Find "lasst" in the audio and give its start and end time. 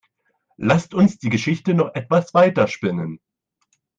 0.57-0.95